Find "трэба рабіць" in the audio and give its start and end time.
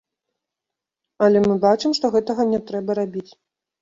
2.71-3.29